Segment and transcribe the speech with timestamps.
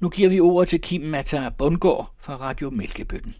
[0.00, 3.34] Nu giver vi ordet til Kim Mata Bundgaard fra Radio Mælkebøtten.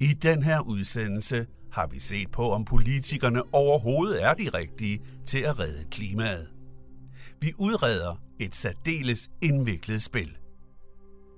[0.00, 5.38] I den her udsendelse har vi set på, om politikerne overhovedet er de rigtige til
[5.38, 6.48] at redde klimaet.
[7.40, 10.36] Vi udreder et særdeles indviklet spil.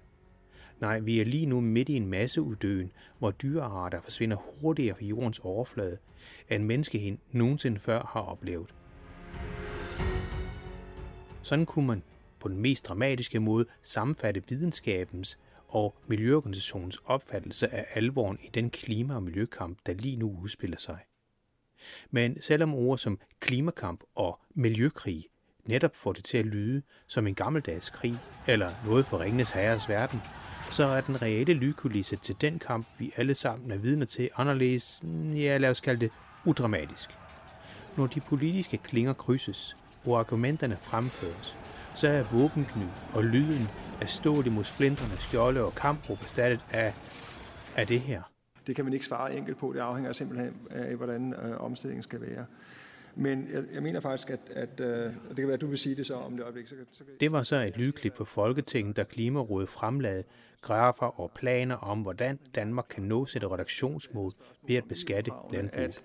[0.80, 5.39] Nej, vi er lige nu midt i en masseuddøen, hvor dyrearter forsvinder hurtigere fra jordens
[5.39, 5.98] overflade,
[6.50, 8.75] end menneskeheden nogensinde før har oplevet.
[11.42, 12.02] Sådan kunne man
[12.40, 19.14] på den mest dramatiske måde sammenfatte videnskabens og Miljøorganisationens opfattelse af alvoren i den klima-
[19.14, 20.98] og miljøkamp, der lige nu udspiller sig.
[22.11, 25.27] Men selvom ord som klimakamp og miljøkrig
[25.64, 28.14] netop får det til at lyde som en gammeldags krig
[28.48, 30.20] eller noget for Ringenes Herres verden,
[30.74, 35.01] så er den reelle lydkulisse til den kamp, vi alle sammen er vidner til, anderledes,
[35.02, 36.11] mm, ja lad os kalde det,
[36.45, 37.11] udramatisk.
[37.96, 39.77] Når de politiske klinger krydses,
[40.07, 41.57] og argumenterne fremføres,
[41.95, 43.68] så er våbenkniv og lyden
[44.01, 46.95] af stål imod splinterne, skjolde og kampråb erstattet af,
[47.77, 48.23] af det her.
[48.67, 49.73] Det kan man ikke svare enkelt på.
[49.74, 52.46] Det afhænger simpelthen af, hvordan øh, omstillingen skal være.
[53.17, 54.86] Men jeg, jeg mener faktisk, at, at øh,
[55.29, 56.69] det kan være, at du vil sige det så om det øjeblik.
[56.69, 60.25] Så, så det var så et lydklip på Folketinget, der Klimarådet fremlagde
[60.63, 64.33] grafer og planer om, hvordan Danmark kan nå sit redaktionsmål
[64.67, 66.05] ved at beskatte landbrug.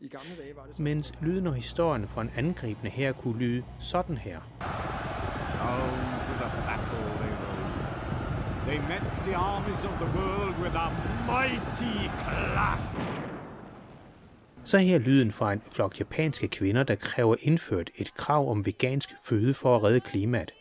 [0.00, 3.64] I gamle dage var det Mens lyden og historien fra en angribende her kunne lyde
[3.80, 4.40] sådan her.
[8.66, 10.90] They met the armies of the world with a
[11.26, 13.13] mighty clash.
[14.66, 19.08] Så her lyden fra en flok japanske kvinder, der kræver indført et krav om vegansk
[19.24, 20.52] føde for at redde klimaet.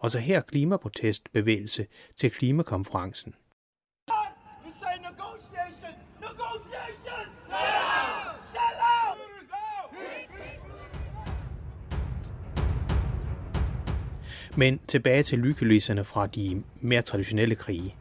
[0.00, 1.86] Og så her klimaprotestbevægelse
[2.16, 3.34] til klimakonferencen.
[14.56, 17.94] Men tilbage til lykkelyserne fra de mere traditionelle krige.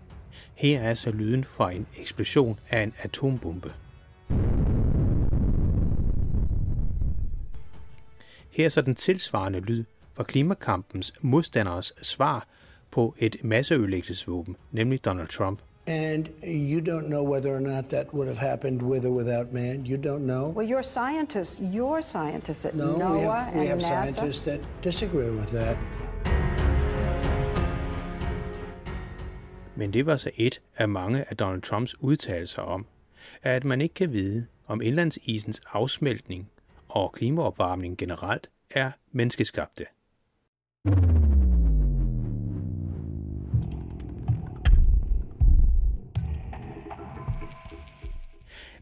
[0.56, 3.74] Her er så lyden fra en eksplosion af en atombombe.
[8.50, 12.48] Her er så den tilsvarende lyd fra klimakampens modstanderes svar
[12.92, 15.60] på et masseødelæggelsesvåben, nemlig Donald Trump.
[15.88, 19.86] And you don't know whether or not that would have happened with or without man.
[19.88, 20.50] You don't know.
[20.56, 21.62] Well, you're scientists.
[21.74, 24.14] You're scientists at no, NOAA we have, we and have NASA.
[24.14, 25.78] scientists that disagree with that.
[29.82, 32.86] Men det var så et af mange af Donald Trumps udtalelser om,
[33.42, 36.50] at man ikke kan vide, om indlandsisens afsmeltning
[36.88, 39.86] og klimaopvarmning generelt er menneskeskabte.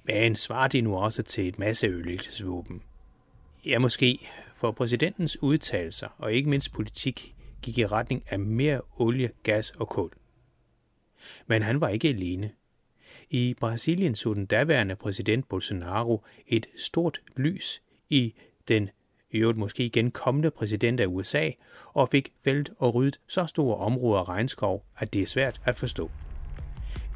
[0.04, 2.82] Men svarer de nu også til et masseødelæggelsesvåben?
[3.66, 9.32] Ja, måske, for præsidentens udtalelser og ikke mindst politik gik i retning af mere olie,
[9.44, 10.10] gas og kul.
[11.48, 12.52] Men han var ikke alene.
[13.30, 18.34] I Brasilien så den daværende præsident Bolsonaro et stort lys i
[18.68, 18.90] den
[19.32, 21.50] i øvrigt måske igen kommende præsident af USA,
[21.94, 26.12] og fik fældet og ryddet så store områder regnskov, at det er svært at forstå.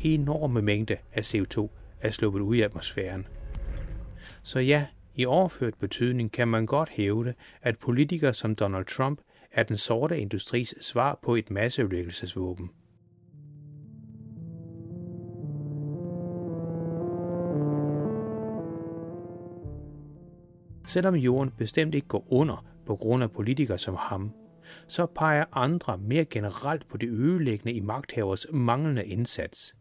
[0.02, 1.70] Enorme mængder af CO2
[2.02, 3.28] er sluppet ud i atmosfæren.
[4.44, 4.86] Så ja,
[5.16, 9.20] i overført betydning kan man godt hævde, at politikere som Donald Trump
[9.52, 12.70] er den sorte industris svar på et masseødelæggelsesvåben.
[20.94, 24.31] Selvom jorden bestemt ikke går under på grund af politikere som ham,
[24.88, 29.75] så peger andre mere generelt på det ødelæggende i magthavers manglende indsats.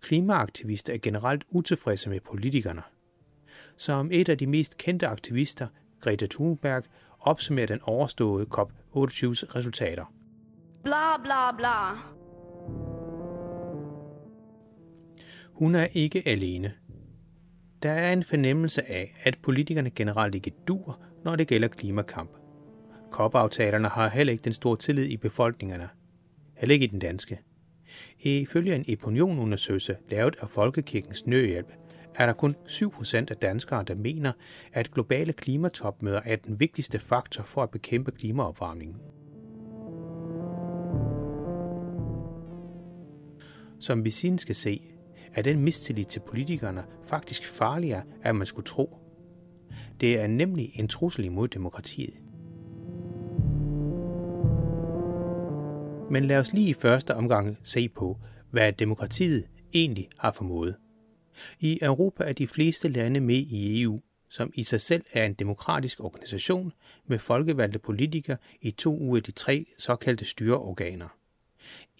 [0.00, 2.82] Klimaaktivister er generelt utilfredse med politikerne.
[3.76, 5.66] Som et af de mest kendte aktivister,
[6.00, 6.84] Greta Thunberg,
[7.20, 10.12] opsummerer den overståede COP28's resultater.
[10.82, 11.98] Bla bla bla.
[15.52, 16.72] Hun er ikke alene.
[17.82, 22.30] Der er en fornemmelse af, at politikerne generelt ikke dur, når det gælder klimakamp.
[23.10, 25.88] COP-aftalerne har heller ikke den store tillid i befolkningerne.
[26.56, 27.40] Heller ikke i den danske.
[28.20, 31.72] Ifølge en opinionundersøgelse lavet af Folkekirkens Nødhjælp,
[32.14, 34.32] er der kun 7% af danskere, der mener,
[34.72, 38.96] at globale klimatopmøder er den vigtigste faktor for at bekæmpe klimaopvarmningen.
[43.78, 44.89] Som vi siden skal se,
[45.34, 48.96] er den mistillid til politikerne faktisk farligere, end man skulle tro.
[50.00, 52.14] Det er nemlig en trussel imod demokratiet.
[56.10, 58.18] Men lad os lige i første omgang se på,
[58.50, 59.44] hvad demokratiet
[59.74, 60.76] egentlig har formået.
[61.60, 65.34] I Europa er de fleste lande med i EU, som i sig selv er en
[65.34, 66.72] demokratisk organisation
[67.06, 71.08] med folkevalgte politikere i to ud af de tre såkaldte styreorganer.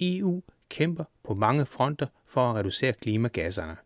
[0.01, 3.77] EU kæmper på mange fronter for at reducere klimagasserne.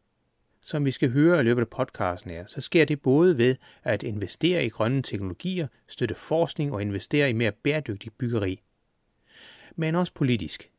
[0.60, 4.02] Som vi skal høre i løbet af podcasten her, så sker det både ved at
[4.02, 8.60] investere i grønne teknologier, støtte forskning og investere i mere bæredygtig byggeri.
[9.76, 10.70] Men også politisk.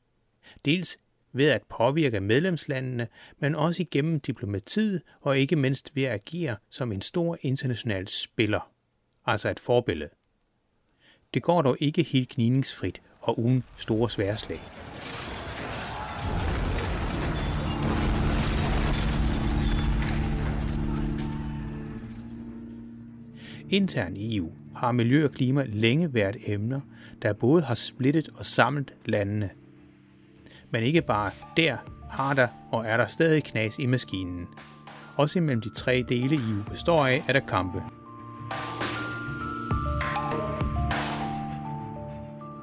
[0.66, 0.98] Dels
[1.34, 3.08] ved at påvirke medlemslandene,
[3.40, 8.72] men også igennem diplomatiet og ikke mindst ved at agere som en stor international spiller,
[9.26, 10.10] altså et forbillede.
[11.34, 14.60] Det går dog ikke helt kniningsfrit og uden store sværslag.
[23.70, 26.82] Internt i EU har miljø og klima længe været emner,
[27.22, 29.50] der både har splittet og samlet landene.
[30.72, 31.78] Men ikke bare der
[32.10, 34.48] har der og er der stadig knas i maskinen.
[35.16, 37.84] Også imellem de tre dele EU består af, er der kampe.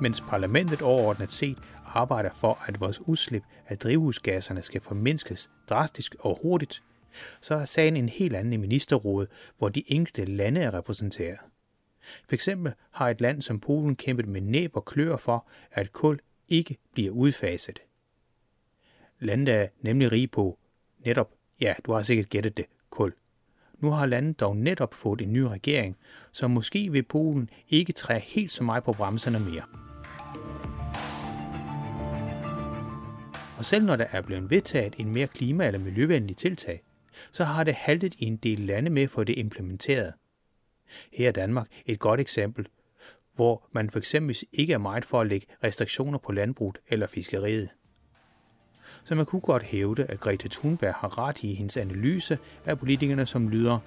[0.01, 6.39] Mens parlamentet overordnet set arbejder for, at vores udslip af drivhusgasserne skal formindskes drastisk og
[6.43, 6.83] hurtigt,
[7.41, 11.39] så er sagen en helt anden i ministerrådet, hvor de enkelte lande er repræsenteret.
[12.29, 16.21] For eksempel har et land som Polen kæmpet med næb og klør for, at kul
[16.49, 17.79] ikke bliver udfaset.
[19.21, 20.59] Landet er nemlig rige på
[21.05, 21.31] netop,
[21.61, 23.15] ja, du har sikkert gættet det, kul.
[23.79, 25.97] Nu har landet dog netop fået en ny regering,
[26.33, 29.63] så måske vil Polen ikke træde helt så meget på bremserne mere.
[33.59, 36.83] Og selv når der er blevet vedtaget en mere klima- eller miljøvenlig tiltag,
[37.31, 40.13] så har det haltet i en del lande med at få det implementeret.
[41.13, 42.69] Her er Danmark et godt eksempel,
[43.35, 47.69] hvor man for eksempel ikke er meget for at lægge restriktioner på landbruget eller fiskeriet.
[49.05, 53.27] Så man kunne godt hævde, at Grete Thunberg har ret i hendes analyse af politikerne,
[53.27, 53.79] som lyder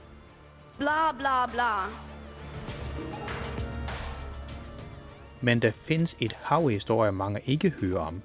[0.78, 1.76] Bla bla bla.
[5.42, 8.22] Men der findes et hav af historier, mange ikke hører om.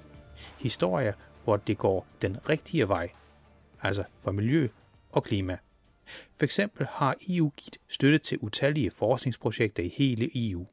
[0.59, 3.09] Historier, hvor det går den rigtige vej,
[3.81, 4.67] altså for miljø
[5.11, 5.57] og klima.
[6.37, 10.67] For eksempel har EU givet støtte til utallige forskningsprojekter i hele EU.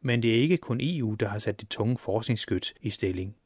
[0.00, 3.36] Men det er ikke kun EU, der har sat det tunge forskningsskyt i stilling.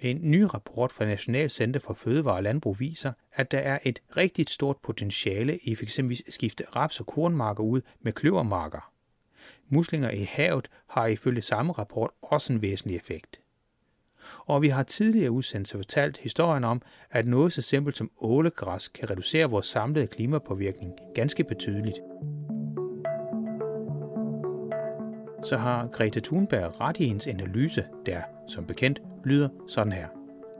[0.00, 4.02] En ny rapport fra National Center for Fødevare og Landbrug viser, at der er et
[4.16, 5.98] rigtig stort potentiale i f.eks.
[5.98, 8.92] at skifte raps- og kornmarker ud med kløvermarker.
[9.68, 13.40] Muslinger i havet har ifølge samme rapport også en væsentlig effekt.
[14.46, 19.10] Og vi har tidligere udsendelser fortalt historien om, at noget så simpelt som ålegræs kan
[19.10, 21.96] reducere vores samlede klimapåvirkning ganske betydeligt.
[25.44, 30.08] Så har Greta Thunberg ret i hendes analyse, der, som bekendt, lyder sådan her.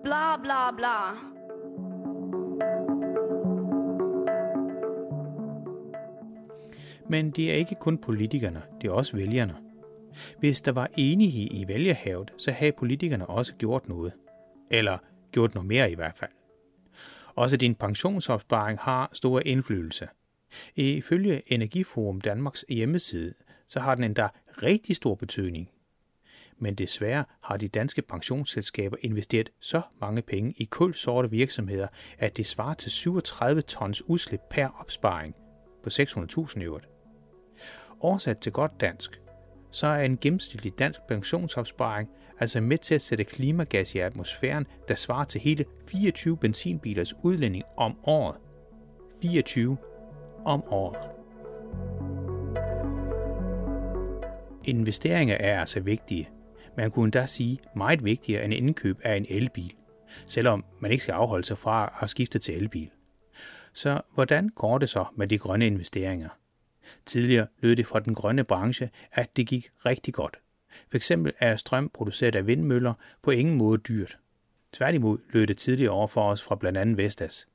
[0.04, 1.36] Bla bla bla.
[7.08, 9.65] Men det er ikke kun politikerne, det er også vælgerne.
[10.38, 14.12] Hvis der var enighed i vælgerhavet, så havde politikerne også gjort noget.
[14.70, 14.98] Eller
[15.32, 16.30] gjort noget mere i hvert fald.
[17.34, 20.08] Også din pensionsopsparing har stor indflydelse.
[20.76, 23.34] Ifølge Energiforum Danmarks hjemmeside,
[23.66, 24.28] så har den endda
[24.62, 25.70] rigtig stor betydning.
[26.58, 32.46] Men desværre har de danske pensionsselskaber investeret så mange penge i kulsorte virksomheder, at det
[32.46, 35.34] svarer til 37 tons udslip per opsparing
[35.82, 36.88] på 600.000 øvrigt.
[38.00, 39.20] Oversat til godt dansk,
[39.70, 42.08] så er en gennemsnitlig dansk pensionsopsparing
[42.40, 47.64] altså med til at sætte klimagas i atmosfæren, der svarer til hele 24 benzinbilers udlænding
[47.76, 48.36] om året.
[49.22, 49.76] 24
[50.44, 51.10] om året.
[54.64, 56.28] Investeringer er altså vigtige.
[56.76, 59.72] Man kunne endda sige meget vigtigere end indkøb af en elbil,
[60.26, 62.90] selvom man ikke skal afholde sig fra at skifte til elbil.
[63.72, 66.28] Så hvordan går det så med de grønne investeringer?
[67.06, 70.36] Tidligere lød det fra den grønne branche, at det gik rigtig godt.
[70.88, 74.18] For eksempel er strøm produceret af vindmøller på ingen måde dyrt.
[74.72, 77.48] Tværtimod lød det tidligere over for os fra blandt andet Vestas.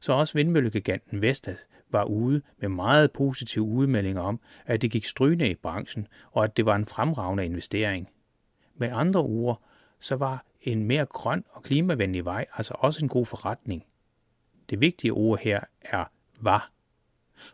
[0.00, 1.58] Så også vindmøllegiganten Vestas
[1.90, 6.56] var ude med meget positive udmeldinger om, at det gik strygende i branchen, og at
[6.56, 8.08] det var en fremragende investering.
[8.74, 9.62] Med andre ord,
[9.98, 13.84] så var en mere grøn og klimavenlig vej altså også en god forretning.
[14.70, 16.04] Det vigtige ord her er
[16.40, 16.70] var.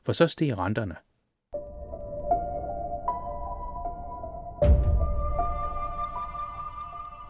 [0.04, 0.95] For så steg renterne.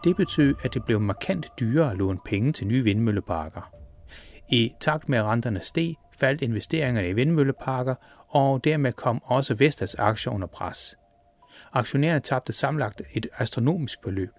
[0.03, 3.71] Det betød, at det blev markant dyrere at låne penge til nye vindmølleparker.
[4.49, 7.95] I takt med at renterne steg, faldt investeringerne i vindmølleparker,
[8.27, 10.95] og dermed kom også Vestas aktier under pres.
[11.73, 14.31] Aktionærerne tabte samlet et astronomisk beløb.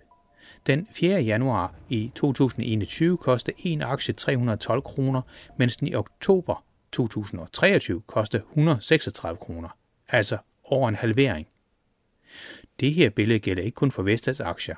[0.66, 1.22] Den 4.
[1.22, 5.22] januar i 2021 kostede en aktie 312 kroner,
[5.56, 9.68] mens den i oktober 2023 koste 136 kroner,
[10.08, 11.48] altså over en halvering.
[12.80, 14.76] Det her billede gælder ikke kun for Vestas aktier.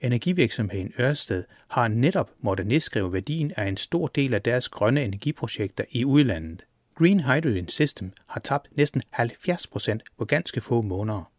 [0.00, 5.84] Energivirksomheden Ørsted har netop måttet nedskrive værdien af en stor del af deres grønne energiprojekter
[5.90, 6.64] i udlandet.
[6.94, 11.32] Green Hydrogen System har tabt næsten 70% på ganske få måneder.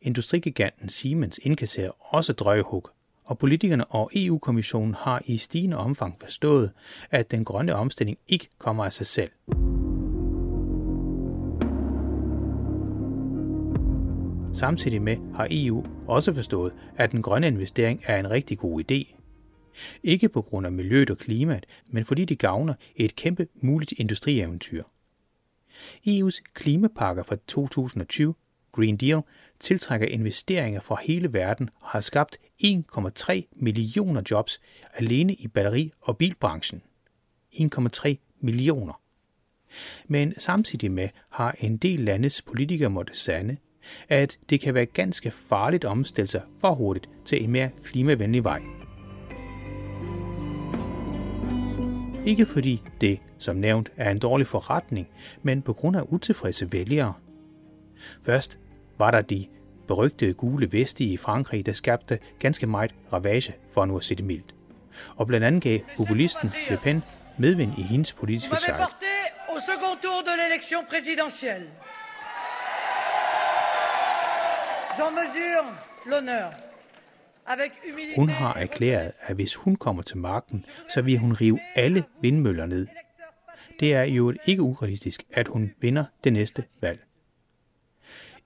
[0.00, 2.90] Industrigiganten Siemens indkasserer også drøjehug,
[3.26, 6.72] og politikerne og EU-kommissionen har i stigende omfang forstået,
[7.10, 9.30] at den grønne omstilling ikke kommer af sig selv.
[14.54, 19.16] Samtidig med har EU også forstået, at den grønne investering er en rigtig god idé.
[20.02, 24.82] Ikke på grund af miljøet og klimaet, men fordi det gavner et kæmpe muligt industrieventyr.
[26.08, 28.34] EU's klimapakker fra 2020,
[28.76, 29.22] Green Deal,
[29.60, 34.60] tiltrækker investeringer fra hele verden og har skabt 1,3 millioner jobs
[34.94, 36.82] alene i batteri- og bilbranchen.
[37.52, 39.00] 1,3 millioner.
[40.06, 43.56] Men samtidig med har en del landes politikere måttet sande,
[44.08, 48.44] at det kan være ganske farligt at omstille sig for hurtigt til en mere klimavenlig
[48.44, 48.62] vej.
[52.26, 55.08] Ikke fordi det, som nævnt, er en dårlig forretning,
[55.42, 57.14] men på grund af utilfredse vælgere.
[58.22, 58.58] Først
[58.98, 59.46] var der de
[59.88, 64.54] berygtede gule veste i Frankrig, der skabte ganske meget ravage, for nu at det mildt.
[65.16, 67.02] Og blandt andet gav populisten Le Pen
[67.38, 68.86] medvind i hendes politiske sejr.
[69.48, 71.68] au second tour de l'élection présidentielle.
[74.96, 75.64] J'en mesure
[76.10, 76.66] l'honneur.
[78.16, 82.66] Hun har erklæret, at hvis hun kommer til magten, så vil hun rive alle vindmøller
[82.66, 82.86] ned.
[83.80, 87.05] Det er jo ikke urealistisk, at hun vinder det næste valg.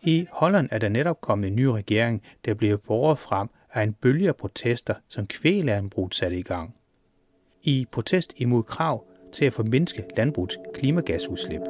[0.03, 3.93] I Holland er der netop kommet en ny regering, der bliver borget frem af en
[3.93, 6.75] bølge af protester, som kvælandbruget satte i gang.
[7.63, 11.61] I protest imod krav til at formindske landbrugets klimagasudslip.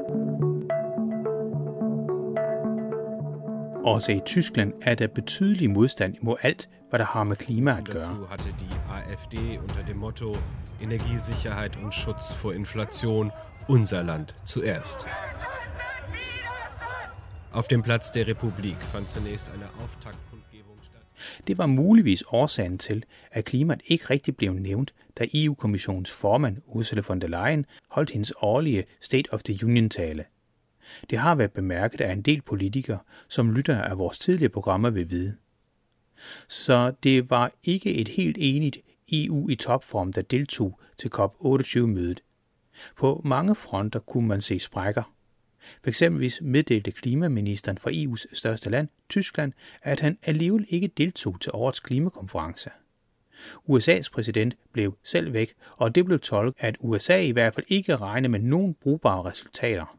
[3.84, 7.84] Også i Tyskland er der betydelig modstand mod alt, hvad der har med klima at
[7.84, 8.02] gøre.
[8.02, 10.34] Dazu hatte die AfD unter dem Motto
[10.82, 13.30] Energiesicherheit und Schutz vor Inflation
[13.68, 15.06] unser Land zuerst.
[17.60, 21.04] Auf dem Platz der Republik fand zunächst eine Auftaktkundgebung statt.
[21.46, 27.02] Det var muligvis årsagen til, at klimaet ikke rigtig blev nævnt, da EU-kommissionens formand Ursula
[27.08, 30.24] von der Leyen holdt hendes årlige State of the Union-tale.
[31.10, 32.98] Det har været bemærket af en del politikere,
[33.28, 35.36] som lytter af vores tidligere programmer ved vide.
[36.48, 38.78] Så det var ikke et helt enigt
[39.12, 42.22] EU i topform, der deltog til COP28-mødet.
[42.96, 45.02] På mange fronter kunne man se sprækker.
[45.82, 49.52] For eksempelvis meddelte klimaministeren for EU's største land, Tyskland,
[49.82, 52.70] at han alligevel ikke deltog til årets klimakonference.
[53.68, 57.96] USA's præsident blev selv væk, og det blev tolket, at USA i hvert fald ikke
[57.96, 59.98] regnede med nogen brugbare resultater.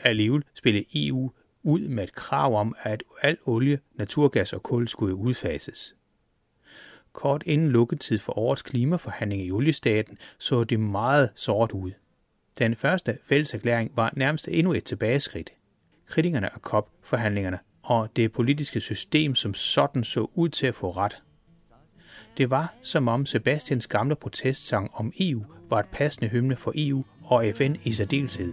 [0.00, 1.30] Alligevel spillede EU
[1.62, 5.96] ud med et krav om, at al olie, naturgas og kul skulle udfases.
[7.12, 11.92] Kort inden lukketid for årets klimaforhandling i oliestaten så det meget sort ud.
[12.58, 15.52] Den første fælleserklæring var nærmest endnu et tilbageskridt.
[16.06, 21.22] Kritikerne af COP-forhandlingerne og det politiske system som sådan så ud til at få ret.
[22.38, 27.04] Det var som om Sebastians gamle protestsang om EU var et passende hymne for EU
[27.24, 28.52] og FN i særdeleshed.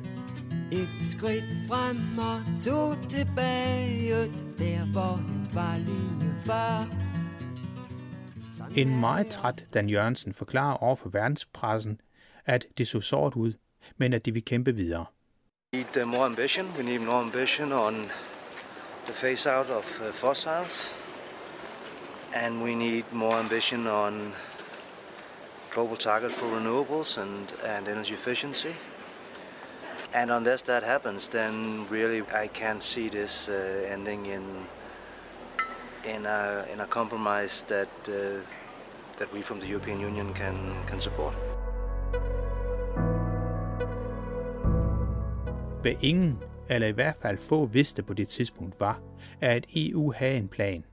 [0.71, 4.09] Et skridt frem og to tilbage,
[4.59, 5.21] der hvor
[5.53, 6.95] var lige før.
[8.75, 12.01] En meget træt Dan Jørgensen forklarer over for verdenspressen,
[12.45, 13.53] at det så sort ud,
[13.97, 15.05] men at de vil kæmpe videre.
[15.73, 16.65] We need uh, more ambition.
[16.77, 17.93] We need more ambition on
[19.07, 20.93] the phase out of uh, fossils.
[22.33, 24.33] And we need more ambition on
[25.73, 28.75] global target for renewables and, and energy efficiency.
[30.13, 34.67] And unless that happens, then really I can't see this uh, ending in
[36.03, 38.41] in a, in a compromise that uh,
[39.17, 40.55] that we from the European Union can
[40.87, 41.50] can support.
[45.81, 46.37] Hvad ingen,
[46.69, 49.01] eller i hvert fald få vidste på det tidspunkt var,
[49.41, 50.85] at EU havde en plan.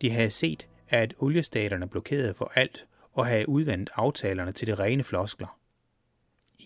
[0.00, 5.04] De havde set, at oliestaterne blokerede for alt og havde udvandet aftalerne til det rene
[5.04, 5.58] floskler.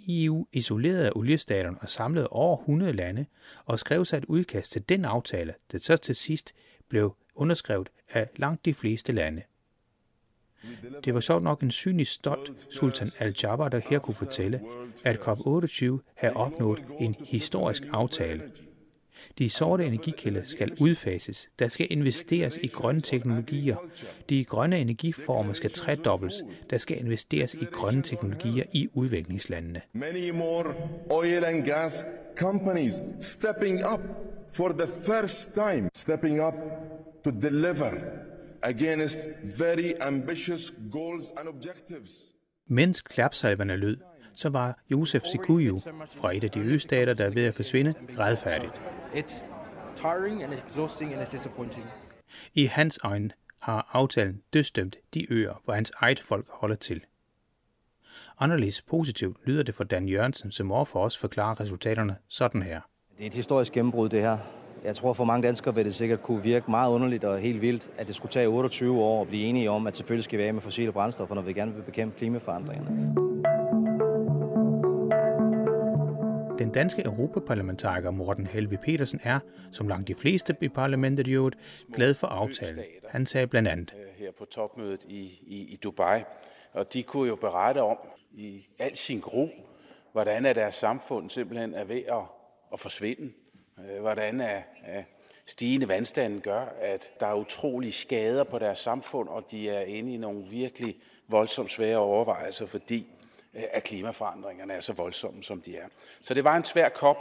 [0.08, 3.26] EU isolerede oliestaterne og samlede over 100 lande
[3.64, 6.54] og skrev sig et udkast til den aftale, der så til sidst
[6.88, 9.42] blev underskrevet af langt de fleste lande.
[11.04, 14.60] Det var sjovt nok en synlig stolt Sultan al-Jabbar, der her kunne fortælle,
[15.04, 18.42] at COP28 havde opnået en historisk aftale.
[19.38, 21.50] De sorte energikilder skal udfases.
[21.58, 23.76] Der skal investeres i grønne teknologier.
[24.30, 26.42] De grønne energiformer skal tredobles.
[26.70, 29.80] Der skal investeres i grønne teknologier i udviklingslandene.
[29.92, 30.74] Many more
[31.10, 32.04] oil and gas
[32.36, 34.00] companies stepping up
[34.52, 36.54] for the first time, stepping up
[37.24, 37.90] to deliver
[38.64, 39.18] against
[39.58, 42.10] very ambitious goals and objectives.
[42.66, 43.96] Mens klapsalverne lød,
[44.36, 45.80] så var Josef Sikuyu
[46.10, 48.72] fra et af de østater, der er ved at forsvinde, retfærdigt.
[49.14, 49.46] It's
[49.96, 51.86] tiring and exhausting and it's disappointing.
[52.54, 57.04] I hans øjne har aftalen dødsdømt de øer, hvor hans eget folk holder til.
[58.38, 62.80] Anderledes positivt lyder det for Dan Jørgensen, som overfor os forklarer resultaterne sådan her.
[63.16, 64.38] Det er et historisk gennembrud, det her.
[64.84, 67.90] Jeg tror, for mange danskere vil det sikkert kunne virke meget underligt og helt vildt,
[67.98, 70.54] at det skulle tage 28 år at blive enige om, at selvfølgelig skal vi af
[70.54, 73.14] med fossile brændstoffer, når vi gerne vil bekæmpe klimaforandringerne.
[76.58, 79.40] Den danske europaparlamentariker Morten Helve Petersen er,
[79.72, 81.56] som langt de fleste i parlamentet i øvrigt,
[81.94, 82.84] glad for aftalen.
[83.08, 83.94] Han sagde blandt andet.
[84.16, 86.22] Her på topmødet i, i, i Dubai,
[86.72, 87.96] og de kunne jo berette om
[88.32, 89.48] i al sin gro,
[90.12, 92.22] hvordan er deres samfund simpelthen er ved at,
[92.72, 93.32] at forsvinde.
[93.78, 95.02] Øh, hvordan er, er
[95.46, 100.14] stigende vandstanden gør, at der er utrolige skader på deres samfund, og de er inde
[100.14, 100.96] i nogle virkelig
[101.28, 103.06] voldsomt svære overvejelser, fordi
[103.54, 105.86] øh, at klimaforandringerne er så voldsomme, som de er.
[106.20, 107.16] Så det var en svær kop,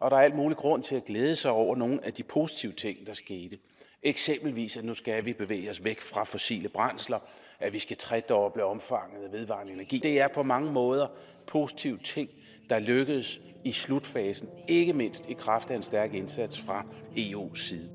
[0.00, 2.72] og der er alt mulig grund til at glæde sig over nogle af de positive
[2.72, 3.58] ting, der skete.
[4.02, 7.18] Eksempelvis, at nu skal vi bevæge os væk fra fossile brændsler,
[7.60, 9.98] at vi skal tredoble omfanget af vedvarende energi.
[9.98, 11.06] Det er på mange måder
[11.46, 12.30] positive ting,
[12.70, 17.88] der lykkedes i slutfasen, ikke mindst i kraft af en stærk indsats fra EU's side.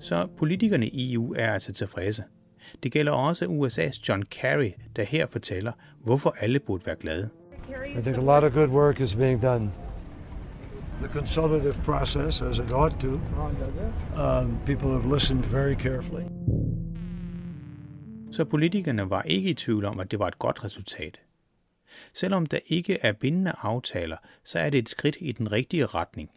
[0.00, 2.24] Så politikerne i EU er altså tilfredse.
[2.82, 5.72] Det gælder også USA's John Kerry, der her fortæller,
[6.04, 7.28] hvorfor alle burde være glade.
[7.98, 9.72] I think a lot of good work is being done.
[11.00, 13.08] The consultative process, as it ought to.
[13.08, 16.24] Um, people have listened very carefully.
[18.32, 21.20] Så politikerne var ikke i tvivl om, at det var et godt resultat.
[22.14, 26.30] Selvom der ikke er bindende aftaler, så er det et skridt i den rigtige retning.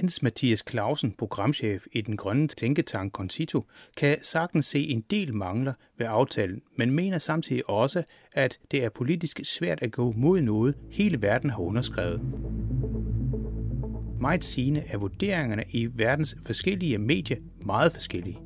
[0.00, 5.72] Jens Mathias Clausen, programchef i den grønne tænketank Concito, kan sagtens se en del mangler
[5.98, 8.02] ved aftalen, men mener samtidig også,
[8.32, 12.20] at det er politisk svært at gå mod noget, hele verden har underskrevet.
[14.20, 18.38] Meget sigende er vurderingerne i verdens forskellige medier meget forskellige.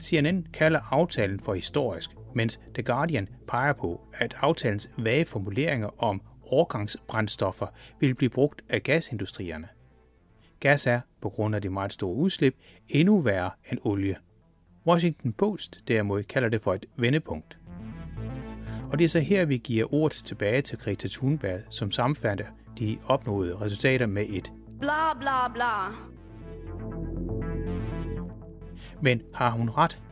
[0.00, 6.22] CNN kalder aftalen for historisk, mens The Guardian peger på, at aftalens vage formuleringer om
[6.46, 7.66] årgangsbrændstoffer
[8.00, 9.68] vil blive brugt af gasindustrierne.
[10.60, 12.54] Gas er, på grund af de meget store udslip,
[12.88, 14.16] endnu værre end olie.
[14.86, 17.58] Washington Post derimod kalder det for et vendepunkt.
[18.92, 22.46] Og det er så her, vi giver ordet tilbage til Greta Thunberg, som sammenfatter
[22.78, 25.92] de opnåede resultater med et Bla bla bla.
[29.02, 30.02] Men har hun ret?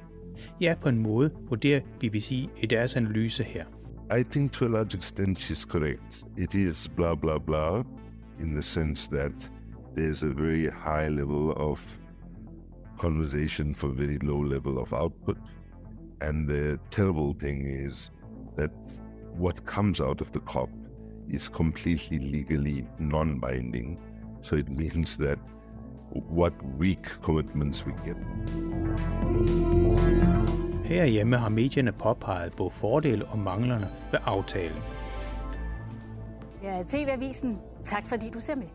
[0.60, 3.64] Ja, på en måde vurderer BBC i deres analyse her.
[4.18, 6.24] I think to a large extent she's correct.
[6.38, 7.84] It is blah blah blah
[8.38, 9.50] in the sense that
[9.96, 11.98] there's a very high level of
[12.98, 15.38] conversation for very low level of output.
[16.20, 18.10] And the terrible thing is
[18.56, 18.70] that
[19.36, 20.70] what comes out of the COP
[21.28, 23.98] is completely legally non binding.
[24.42, 25.38] So it means that
[26.10, 28.16] what weak commitments we get.
[30.86, 34.78] Herhjemme har medierne påpeget både fordele og manglerne ved aftalen.
[36.62, 37.58] Ja, TV-avisen.
[37.84, 38.66] Tak fordi du ser med.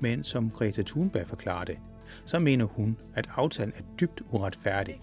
[0.00, 1.78] Men som Greta Thunberg forklarer det,
[2.24, 4.94] så mener hun, at aftalen er dybt uretfærdig.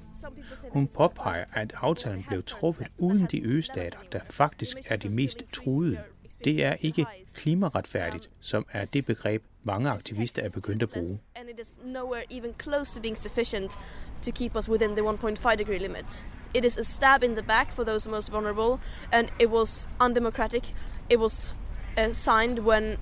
[0.71, 5.99] Hun påpeger, at aftalen blev truffet uden de østater, der faktisk er de mest truede.
[6.43, 11.17] Det er ikke klimaretfærdigt, som er det begreb, mange aktivister er begyndt at bruge.
[11.63, 13.77] Is nowhere even close to being sufficient
[14.21, 16.21] to keep us within the 1.5 degree limit.
[16.53, 18.81] It is a stab in the back for those most vulnerable,
[19.13, 20.73] and it was undemocratic.
[21.07, 21.53] It was
[21.97, 22.97] uh, signed when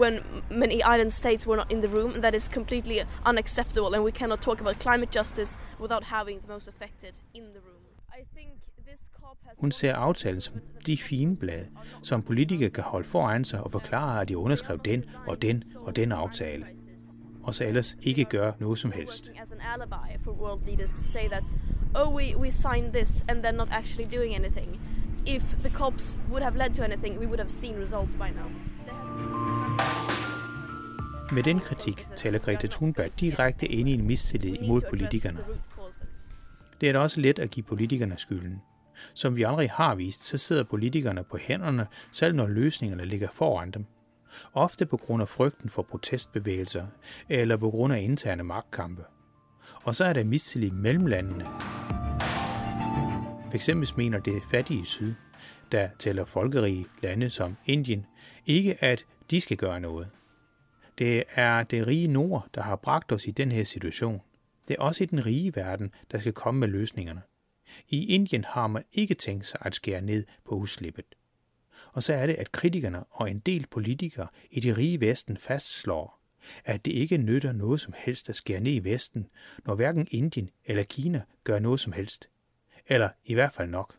[0.00, 3.94] when many island states were not in the room, and that is completely unacceptable.
[3.94, 7.84] And we cannot talk about climate justice without having the most affected in the room.
[8.12, 8.50] I think
[8.84, 11.68] this COP has Hun ser aftalen som de fine blade,
[12.02, 15.96] som politikere kan holde foran sig og forklare, at de underskrev den og den og
[15.96, 16.66] den aftale.
[17.48, 19.30] Og så ellers ikke gøre noget som helst.
[21.94, 24.80] oh, we, we signed this and then not actually doing anything.
[25.26, 28.48] If the COPs would have led to anything, we would have seen results by now.
[31.32, 35.38] Med den kritik taler Greta Thunberg direkte ind i en mistillid imod politikerne.
[36.80, 38.62] Det er da også let at give politikerne skylden.
[39.14, 43.70] Som vi aldrig har vist, så sidder politikerne på hænderne, selv når løsningerne ligger foran
[43.70, 43.86] dem.
[44.54, 46.86] Ofte på grund af frygten for protestbevægelser,
[47.28, 49.04] eller på grund af interne magtkampe.
[49.84, 51.44] Og så er der mistillid mellem landene.
[53.48, 55.14] For eksempel mener det fattige syd,
[55.72, 58.06] der tæller folkerige lande som Indien,
[58.46, 60.08] ikke at de skal gøre noget.
[60.98, 64.20] Det er det rige nord, der har bragt os i den her situation.
[64.68, 67.22] Det er også i den rige verden, der skal komme med løsningerne.
[67.88, 71.04] I Indien har man ikke tænkt sig at skære ned på udslippet.
[71.92, 76.18] Og så er det, at kritikerne og en del politikere i det rige vesten fastslår,
[76.64, 79.26] at det ikke nytter noget som helst at skære ned i vesten,
[79.64, 82.28] når hverken Indien eller Kina gør noget som helst.
[82.86, 83.94] Eller i hvert fald nok.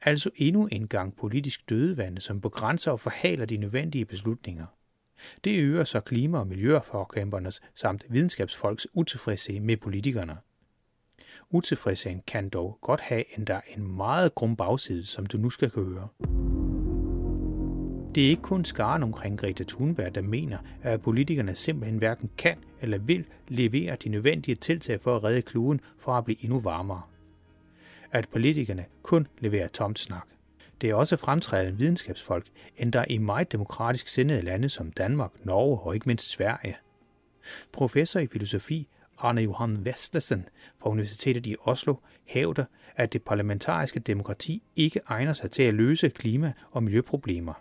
[0.00, 4.66] Altså endnu en gang politisk dødevande, som begrænser og forhaler de nødvendige beslutninger.
[5.44, 10.36] Det øger så klima- og miljøforkæmpernes samt videnskabsfolks utilfredshed med politikerne.
[11.50, 16.08] Utilfredsheden kan dog godt have endda en meget grum bagside, som du nu skal høre.
[18.14, 22.56] Det er ikke kun skaren omkring Greta Thunberg, der mener, at politikerne simpelthen hverken kan
[22.80, 27.02] eller vil levere de nødvendige tiltag for at redde kloden fra at blive endnu varmere.
[28.12, 30.26] At politikerne kun leverer tomt snak.
[30.80, 32.46] Det er også fremtrædende videnskabsfolk,
[32.76, 36.76] endda i meget demokratisk sindede lande som Danmark, Norge og ikke mindst Sverige.
[37.72, 40.48] Professor i filosofi Arne Johan Vestlesen
[40.78, 42.64] fra Universitetet i Oslo hævder,
[42.96, 47.54] at det parlamentariske demokrati ikke egner sig til at løse klima- og miljøproblemer.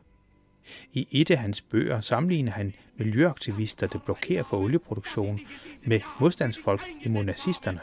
[0.93, 5.39] I et af hans bøger sammenligner han miljøaktivister, der blokerer for olieproduktion,
[5.83, 7.79] med modstandsfolk imod nazisterne.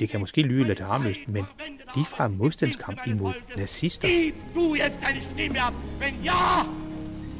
[0.00, 1.44] Det kan måske lyde lidt harmløst, men
[1.96, 4.08] ligefrem modstandskamp imod nazister.
[4.54, 5.74] Du jetzt deine Stimme ab?
[6.00, 6.64] Wenn ja,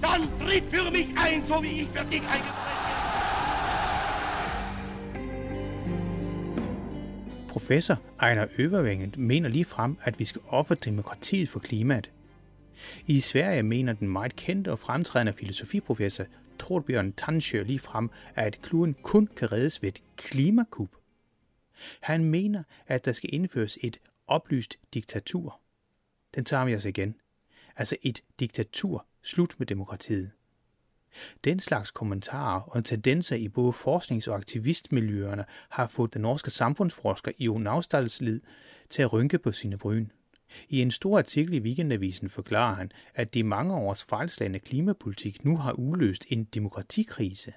[0.03, 2.74] dann tritt für mich ein, so wie ich für dich eingetreten
[7.55, 12.11] Professor Ejner Øvervængen mener lige frem, at vi skal ofre demokratiet for klimaet.
[13.07, 16.25] I Sverige mener den meget kendte og fremtrædende filosofiprofessor
[16.59, 20.89] Torbjørn Tansjø lige frem, at kluden kun kan reddes ved et klimakup.
[22.01, 25.61] Han mener, at der skal indføres et oplyst diktatur.
[26.35, 27.15] Den tager vi os igen.
[27.77, 29.07] Altså et diktatur.
[29.23, 30.31] Slut med demokratiet.
[31.45, 37.33] Den slags kommentarer og tendenser i både forsknings- og aktivistmiljøerne har fået den norske samfundsforsker
[37.39, 38.41] Jon Avstalslid
[38.91, 40.07] til at rynke på sine bryn.
[40.69, 45.57] I en stor artikel i Weekendavisen forklarer han, at de mange års fejlslagende klimapolitik nu
[45.57, 47.53] har uløst en demokratikrise.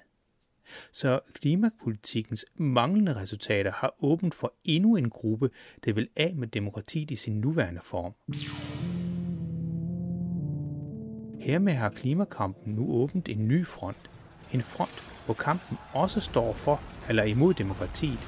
[0.92, 5.50] Så klimapolitikkens manglende resultater har åbent for endnu en gruppe,
[5.84, 8.14] der vil af med demokratiet i sin nuværende form.
[11.48, 14.10] Hermed har klimakampen nu åbent en ny front.
[14.54, 18.18] En front, hvor kampen også står for eller imod demokratiet,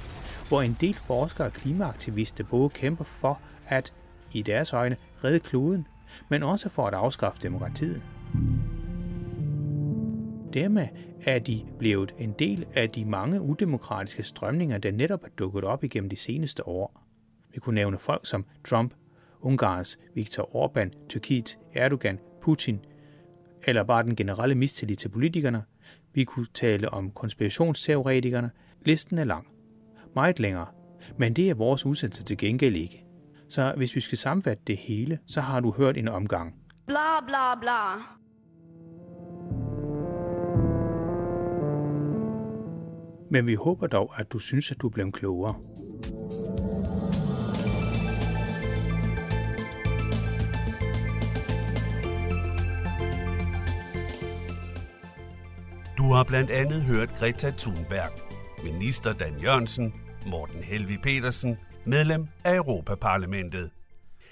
[0.49, 3.95] hvor en del forskere og klimaaktivister både kæmper for at,
[4.33, 5.87] i deres øjne, redde kloden,
[6.29, 8.03] men også for at afskaffe demokratiet.
[10.53, 10.89] Dermed
[11.25, 15.85] er de blevet en del af de mange udemokratiske strømninger, der netop er dukket op
[15.85, 17.03] igennem de seneste år.
[17.55, 18.95] Vi kunne nævne folk som Trump,
[19.41, 22.81] Ungarns Viktor Orbán, Tyrkiets Erdogan, Putin,
[23.65, 25.63] eller bare den generelle mistillid til politikerne.
[26.15, 28.51] Vi kunne tale om konspirationsteoretikerne.
[28.87, 29.47] Listen er lang.
[30.15, 30.67] Meget længere.
[31.19, 33.05] Men det er vores udsendelse til gengæld ikke.
[33.49, 36.55] Så hvis vi skal sammenfatte det hele, så har du hørt en omgang.
[36.87, 38.03] Bla bla bla.
[43.31, 45.55] Men vi håber dog, at du synes, at du er blevet klogere.
[56.01, 58.11] Du har blandt andet hørt Greta Thunberg,
[58.65, 59.95] minister Dan Jørgensen,
[60.27, 63.71] Morten Helvi Petersen, medlem af Europaparlamentet.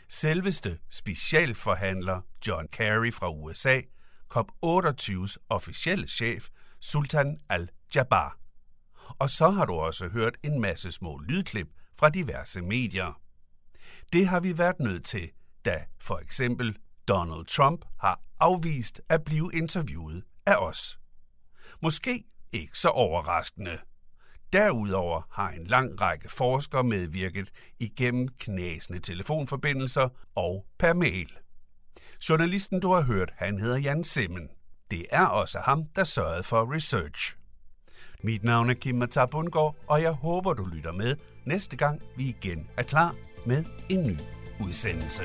[0.08, 3.80] Selveste specialforhandler John Kerry fra USA,
[4.36, 6.48] COP28's officielle chef,
[6.80, 8.38] Sultan Al-Jabbar.
[9.18, 13.20] Og så har du også hørt en masse små lydklip fra diverse medier.
[14.12, 15.30] Det har vi været nødt til,
[15.64, 16.76] da for eksempel
[17.08, 20.97] Donald Trump har afvist at blive interviewet af os.
[21.80, 23.78] Måske ikke så overraskende.
[24.52, 31.38] Derudover har en lang række forskere medvirket igennem knasende telefonforbindelser og per mail.
[32.28, 34.48] Journalisten, du har hørt, han hedder Jan Simmen.
[34.90, 37.36] Det er også ham, der sørgede for research.
[38.22, 42.28] Mit navn er Kim Matar Bundgaard, og jeg håber, du lytter med næste gang, vi
[42.28, 43.14] igen er klar
[43.46, 44.18] med en ny
[44.66, 45.22] udsendelse.